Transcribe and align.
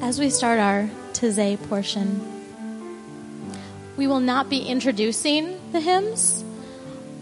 as 0.00 0.20
we 0.20 0.30
start 0.30 0.58
our 0.60 0.88
Taizé 1.12 1.60
portion, 1.68 2.20
we 3.96 4.06
will 4.06 4.20
not 4.20 4.48
be 4.48 4.60
introducing 4.60 5.58
the 5.72 5.80
hymns. 5.80 6.44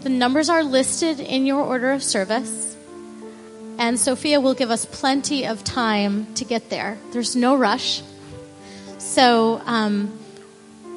The 0.01 0.09
numbers 0.09 0.47
are 0.47 0.63
listed 0.63 1.19
in 1.19 1.45
your 1.45 1.61
order 1.61 1.91
of 1.91 2.03
service, 2.03 2.77
and 3.79 3.99
Sophia 3.99 4.39
will 4.39 4.53
give 4.53 4.69
us 4.69 4.85
plenty 4.85 5.47
of 5.47 5.63
time 5.63 6.33
to 6.35 6.45
get 6.45 6.69
there. 6.69 6.97
There's 7.11 7.35
no 7.35 7.55
rush. 7.55 8.03
So 8.99 9.61
um, 9.65 10.17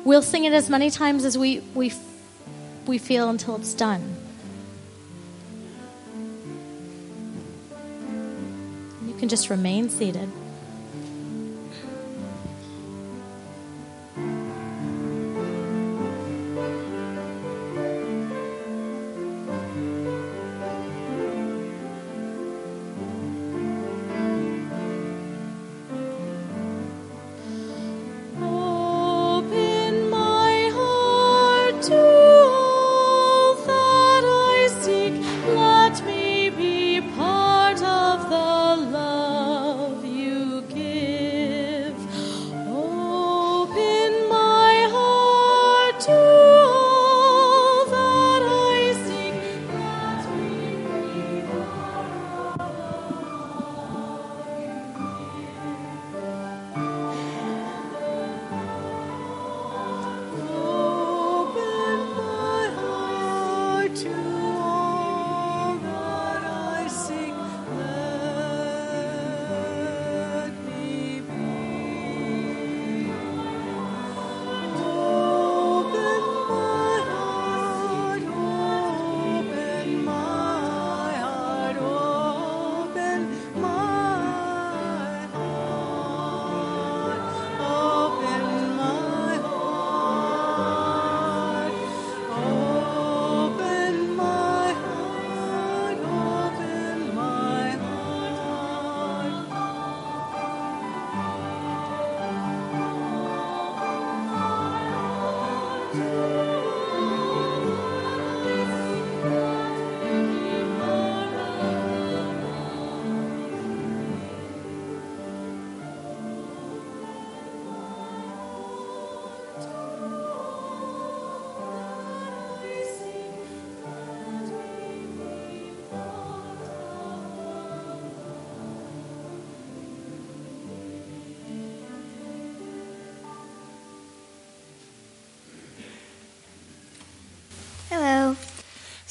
we'll 0.05 0.23
sing 0.23 0.45
it 0.45 0.53
as 0.53 0.69
many 0.69 0.91
times 0.91 1.25
as 1.25 1.39
we, 1.39 1.61
we, 1.75 1.93
we 2.87 2.99
feel 2.99 3.31
until 3.31 3.57
it's 3.57 3.75
done. 3.75 4.17
You 9.07 9.15
can 9.15 9.29
just 9.29 9.49
remain 9.49 9.89
seated. 9.89 10.29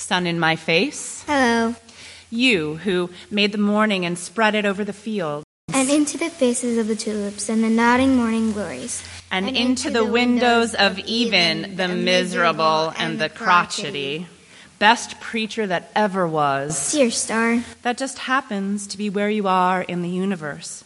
Sun 0.09 0.25
in 0.25 0.39
my 0.39 0.55
face, 0.55 1.23
Hello. 1.27 1.75
you 2.31 2.77
who 2.77 3.11
made 3.29 3.51
the 3.51 3.59
morning 3.59 4.07
and 4.07 4.17
spread 4.17 4.55
it 4.55 4.65
over 4.65 4.83
the 4.83 4.91
field, 4.91 5.43
And 5.71 5.87
into 5.87 6.17
the 6.17 6.31
faces 6.31 6.79
of 6.79 6.87
the 6.87 6.95
tulips 6.95 7.47
and 7.47 7.63
the 7.63 7.69
nodding 7.69 8.15
morning 8.15 8.51
glories. 8.51 9.03
and, 9.29 9.47
into, 9.55 9.91
the, 9.91 10.03
windows 10.03 10.73
of 10.73 10.97
even 10.97 11.75
the 11.75 11.87
miserable 11.87 12.91
and 12.97 13.19
the 13.21 13.29
crotchety. 13.29 14.25
Best 14.79 15.19
preacher 15.19 15.67
that 15.67 15.91
ever 15.95 16.27
was. 16.27 16.91
Dear 16.91 17.11
star, 17.11 17.63
That 17.83 17.99
just 17.99 18.17
happens 18.17 18.87
to 18.87 18.97
be 18.97 19.11
where 19.11 19.29
you 19.29 19.47
are 19.47 19.83
in 19.83 20.01
the 20.01 20.09
universe. 20.09 20.83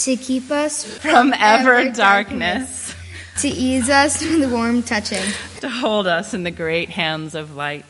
to 0.00 0.16
keep 0.16 0.50
us, 0.50 0.84
From 0.84 1.32
ever 1.32 1.88
darkness, 1.92 2.94
to 3.40 3.48
ease 3.48 3.88
us 3.88 4.22
from 4.22 4.40
the 4.40 4.50
warm 4.50 4.82
touching. 4.82 5.22
to 5.60 5.70
hold 5.70 6.06
us 6.06 6.34
in 6.34 6.42
the 6.42 6.50
great 6.50 6.90
hands 6.90 7.34
of 7.34 7.56
light. 7.56 7.86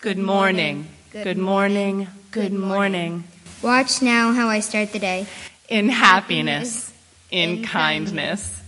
Good 0.00 0.16
morning, 0.16 0.86
good 1.10 1.38
morning, 1.38 2.06
good 2.30 2.52
morning. 2.52 3.24
Watch 3.62 4.00
now 4.00 4.32
how 4.32 4.46
I 4.46 4.60
start 4.60 4.92
the 4.92 5.00
day. 5.00 5.26
In 5.68 5.88
happiness, 5.88 6.92
in 7.32 7.64
kindness. 7.64 8.62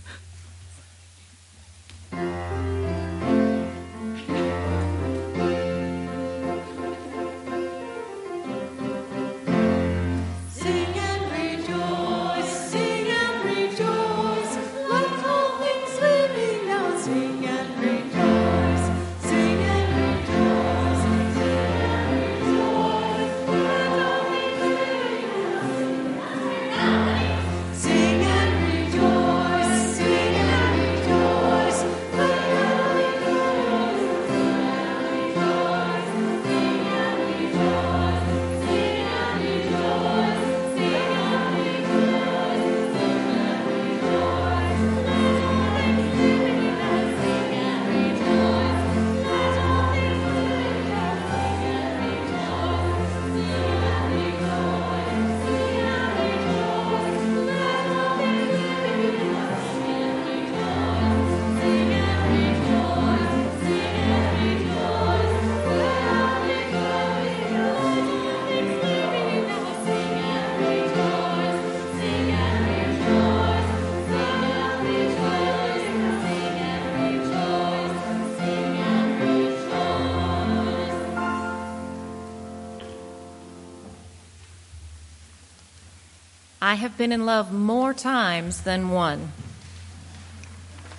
I 86.61 86.75
have 86.75 86.95
been 86.97 87.11
in 87.11 87.25
love 87.25 87.51
more 87.51 87.93
times 87.93 88.61
than 88.61 88.91
one. 88.91 89.31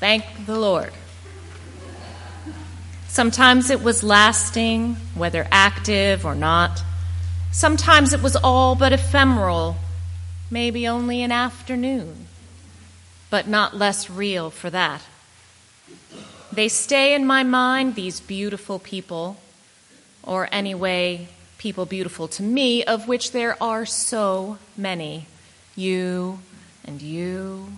Thank 0.01 0.25
the 0.47 0.59
Lord. 0.59 0.93
Sometimes 3.09 3.71
it 3.71 3.83
was 3.83 4.03
lasting, 4.03 4.97
whether 5.15 5.47
active 5.53 6.27
or 6.27 6.35
not. 6.35 6.83
Sometimes 7.53 8.13
it 8.13 8.23
was 8.23 8.35
all 8.37 8.75
but 8.75 8.93
ephemeral, 8.93 9.77
maybe 10.51 10.89
only 10.89 11.23
an 11.23 11.31
afternoon. 11.31 12.27
but 13.33 13.49
not 13.49 13.75
less 13.75 14.11
real 14.11 14.51
for 14.51 14.69
that. 14.69 15.01
They 16.53 16.69
stay 16.69 17.15
in 17.15 17.25
my 17.25 17.43
mind, 17.43 17.95
these 17.95 18.21
beautiful 18.21 18.79
people, 18.79 19.39
or 20.23 20.51
anyway, 20.53 21.29
people 21.57 21.87
beautiful 21.87 22.29
to 22.29 22.43
me, 22.43 22.85
of 22.85 23.09
which 23.09 23.33
there 23.33 23.57
are 23.59 23.87
so 23.87 24.59
many. 24.77 25.25
You 25.75 26.41
and 26.85 27.01
you 27.01 27.73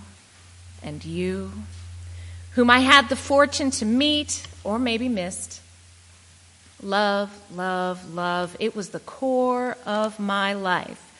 and 0.82 1.05
you, 1.05 1.52
whom 2.52 2.70
I 2.70 2.81
had 2.81 3.08
the 3.08 3.17
fortune 3.17 3.70
to 3.73 3.85
meet 3.85 4.46
or 4.62 4.79
maybe 4.79 5.08
missed. 5.08 5.61
Love, 6.82 7.31
love, 7.55 8.12
love. 8.12 8.56
It 8.61 8.76
was 8.76 8.91
the 8.91 9.00
core 9.00 9.76
of 9.87 10.19
my 10.19 10.52
life, 10.52 11.11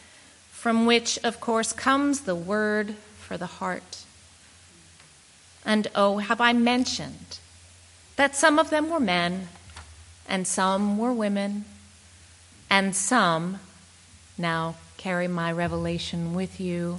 from 0.51 0.85
which, 0.85 1.19
of 1.25 1.41
course, 1.41 1.73
comes 1.73 2.21
the 2.21 2.35
word 2.35 2.97
for 3.19 3.37
the 3.37 3.47
heart. 3.47 4.05
And 5.65 5.89
oh, 5.95 6.19
have 6.19 6.41
I 6.41 6.53
mentioned 6.53 7.39
that 8.17 8.37
some 8.37 8.59
of 8.59 8.71
them 8.71 8.91
were 8.91 9.01
men, 9.01 9.49
and 10.29 10.47
some 10.47 10.99
were 10.99 11.13
women, 11.13 11.65
and 12.69 12.95
some, 12.95 13.61
now 14.37 14.75
carry 15.05 15.29
my 15.29 15.53
revelation 15.53 16.33
with 16.33 16.59
you, 16.59 16.99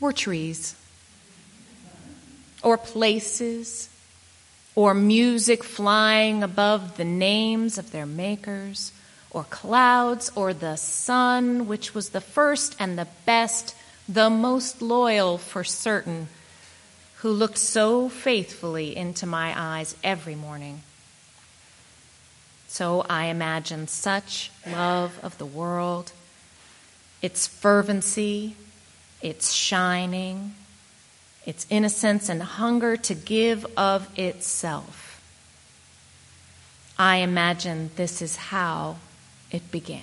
were 0.00 0.14
trees, 0.14 0.74
or 2.62 2.78
places, 2.78 3.90
or 4.74 4.94
music 4.94 5.62
flying 5.62 6.42
above 6.42 6.96
the 6.96 7.04
names 7.04 7.76
of 7.76 7.90
their 7.90 8.06
makers, 8.06 8.92
or 9.30 9.44
clouds, 9.44 10.32
or 10.34 10.54
the 10.54 10.74
sun, 10.76 11.66
which 11.68 11.94
was 11.94 12.08
the 12.08 12.20
first 12.22 12.74
and 12.78 12.98
the 12.98 13.08
best, 13.26 13.76
the 14.08 14.30
most 14.30 14.80
loyal 14.80 15.36
for 15.36 15.62
certain 15.62 16.28
who 17.16 17.28
looked 17.28 17.58
so 17.58 18.08
faithfully 18.08 18.96
into 18.96 19.26
my 19.26 19.52
eyes 19.54 19.94
every 20.02 20.34
morning. 20.34 20.80
So 22.68 23.04
I 23.10 23.26
imagine 23.26 23.86
such 23.86 24.50
love 24.66 25.20
of 25.22 25.36
the 25.36 25.44
world, 25.44 26.12
its 27.22 27.46
fervency, 27.46 28.56
its 29.22 29.52
shining, 29.52 30.54
its 31.46 31.66
innocence 31.70 32.28
and 32.28 32.42
hunger 32.42 32.96
to 32.96 33.14
give 33.14 33.64
of 33.76 34.08
itself. 34.18 35.20
I 36.98 37.16
imagine 37.16 37.90
this 37.96 38.20
is 38.20 38.36
how 38.36 38.96
it 39.50 39.70
began. 39.70 40.02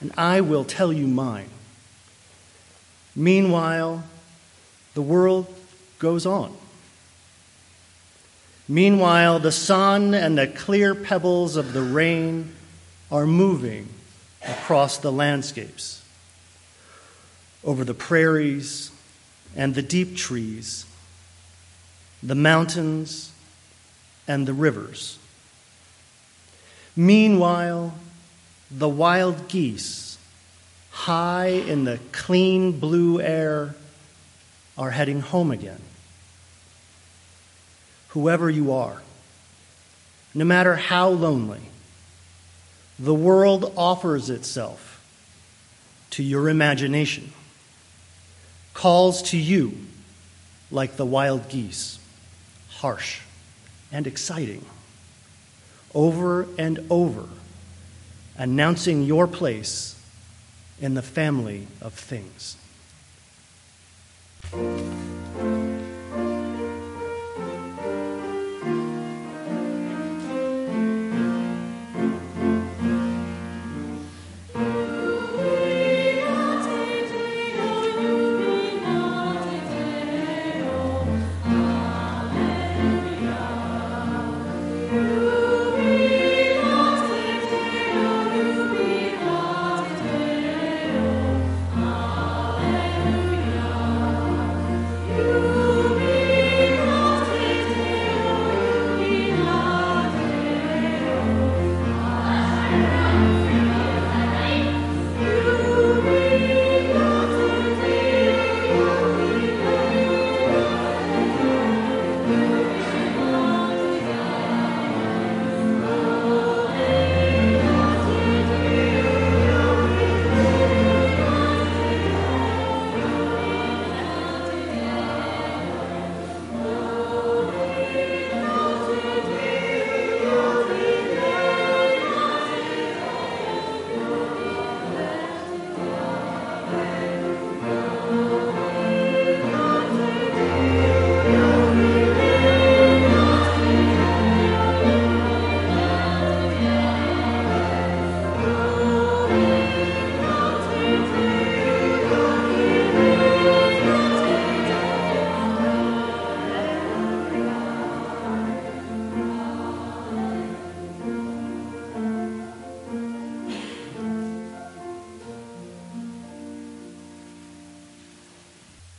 and 0.00 0.12
I 0.16 0.40
will 0.40 0.64
tell 0.64 0.92
you 0.92 1.06
mine. 1.06 1.50
Meanwhile, 3.14 4.04
the 4.94 5.02
world 5.02 5.46
goes 5.98 6.26
on. 6.26 6.54
Meanwhile, 8.68 9.38
the 9.38 9.52
sun 9.52 10.12
and 10.12 10.36
the 10.36 10.46
clear 10.46 10.94
pebbles 10.94 11.56
of 11.56 11.72
the 11.72 11.82
rain 11.82 12.52
are 13.10 13.26
moving 13.26 13.88
across 14.42 14.98
the 14.98 15.12
landscapes. 15.12 16.02
over 17.66 17.84
the 17.84 17.94
prairies 17.94 18.92
and 19.56 19.74
the 19.74 19.82
deep 19.82 20.16
trees, 20.16 20.86
the 22.22 22.34
mountains 22.34 23.32
and 24.28 24.46
the 24.46 24.52
rivers. 24.52 25.18
Meanwhile, 26.94 27.92
the 28.70 28.88
wild 28.88 29.48
geese, 29.48 30.18
high 30.90 31.48
in 31.48 31.84
the 31.84 32.00
clean 32.12 32.78
blue 32.78 33.20
air, 33.20 33.74
are 34.76 34.90
heading 34.90 35.20
home 35.20 35.50
again. 35.50 35.80
Whoever 38.08 38.50
you 38.50 38.72
are, 38.72 39.02
no 40.34 40.44
matter 40.44 40.76
how 40.76 41.08
lonely, 41.08 41.60
the 42.98 43.14
world 43.14 43.72
offers 43.76 44.30
itself 44.30 45.04
to 46.10 46.22
your 46.22 46.48
imagination, 46.48 47.32
calls 48.74 49.22
to 49.22 49.36
you 49.36 49.76
like 50.70 50.96
the 50.96 51.06
wild 51.06 51.48
geese, 51.48 51.98
harsh 52.68 53.20
and 53.92 54.06
exciting, 54.06 54.64
over 55.94 56.46
and 56.58 56.84
over, 56.90 57.28
announcing 58.38 59.02
your 59.02 59.26
place 59.26 60.00
in 60.80 60.94
the 60.94 61.02
family 61.02 61.66
of 61.80 61.92
things. 61.94 62.56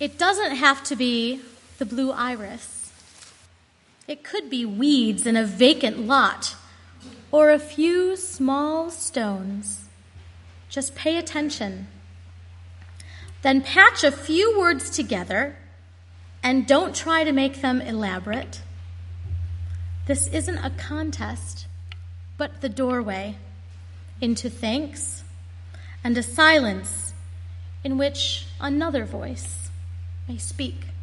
It 0.07 0.17
doesn't 0.17 0.55
have 0.55 0.85
to 0.85 0.95
be 0.95 1.41
the 1.79 1.85
blue 1.85 2.13
iris. 2.13 2.93
It 4.07 4.23
could 4.23 4.49
be 4.49 4.65
weeds 4.65 5.27
in 5.27 5.35
a 5.35 5.43
vacant 5.43 5.99
lot 5.99 6.55
or 7.29 7.51
a 7.51 7.59
few 7.59 8.15
small 8.15 8.89
stones. 8.89 9.89
Just 10.69 10.95
pay 10.95 11.17
attention. 11.17 11.89
Then 13.41 13.59
patch 13.59 14.05
a 14.05 14.11
few 14.13 14.57
words 14.57 14.89
together 14.89 15.57
and 16.41 16.65
don't 16.65 16.95
try 16.95 17.25
to 17.25 17.33
make 17.33 17.59
them 17.59 17.81
elaborate. 17.81 18.61
This 20.05 20.27
isn't 20.27 20.59
a 20.59 20.69
contest, 20.69 21.67
but 22.37 22.61
the 22.61 22.69
doorway 22.69 23.35
into 24.21 24.49
thanks 24.49 25.25
and 26.01 26.17
a 26.17 26.23
silence 26.23 27.13
in 27.83 27.97
which 27.97 28.45
another 28.61 29.03
voice 29.03 29.66
may 30.27 30.37
speak. 30.37 30.96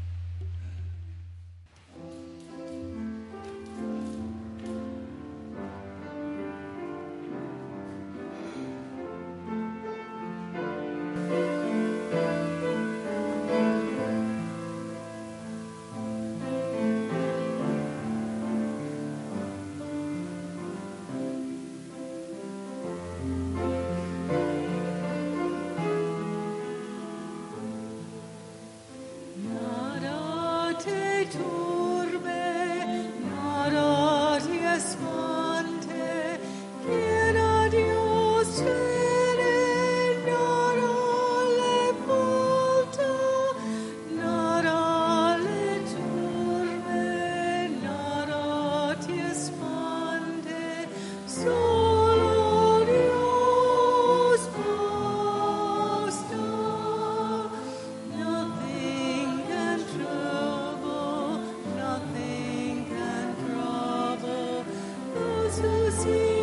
to 65.64 65.90
see. 65.90 66.33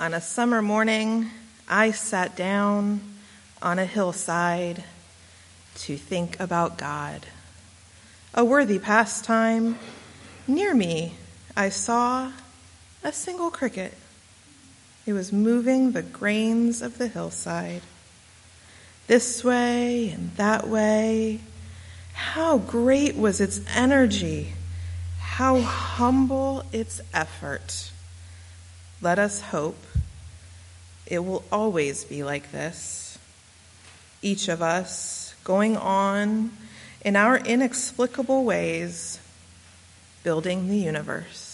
On 0.00 0.14
a 0.14 0.20
summer 0.20 0.62
morning, 0.62 1.28
I 1.68 1.90
sat 1.90 2.36
down 2.36 3.00
on 3.60 3.80
a 3.80 3.84
hillside 3.84 4.84
to 5.78 5.96
think 5.96 6.38
about 6.38 6.78
God. 6.78 7.26
A 8.32 8.44
worthy 8.44 8.78
pastime. 8.78 9.76
Near 10.46 10.72
me, 10.72 11.14
I 11.56 11.70
saw 11.70 12.30
a 13.02 13.12
single 13.12 13.50
cricket. 13.50 13.92
It 15.04 15.14
was 15.14 15.32
moving 15.32 15.90
the 15.90 16.02
grains 16.02 16.80
of 16.80 16.98
the 16.98 17.08
hillside. 17.08 17.82
This 19.08 19.42
way 19.42 20.10
and 20.10 20.32
that 20.36 20.68
way. 20.68 21.40
How 22.12 22.58
great 22.58 23.16
was 23.16 23.40
its 23.40 23.60
energy! 23.74 24.52
How 25.18 25.60
humble 25.60 26.62
its 26.72 27.00
effort. 27.12 27.90
Let 29.00 29.18
us 29.18 29.40
hope 29.40 29.76
it 31.08 31.24
will 31.24 31.42
always 31.50 32.04
be 32.04 32.22
like 32.22 32.52
this. 32.52 33.18
Each 34.20 34.48
of 34.48 34.60
us 34.60 35.34
going 35.42 35.76
on 35.76 36.52
in 37.02 37.16
our 37.16 37.38
inexplicable 37.38 38.44
ways, 38.44 39.18
building 40.22 40.68
the 40.68 40.76
universe. 40.76 41.47